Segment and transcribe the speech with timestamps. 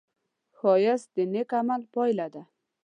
[0.57, 2.41] ښایست د نېک عمل پایله ده